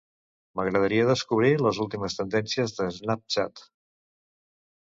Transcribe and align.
M'agradaria 0.59 1.03
descobrir 1.09 1.51
les 1.65 1.81
últimes 1.85 2.17
tendències 2.21 2.75
a 2.87 2.89
Snapchat. 2.97 3.63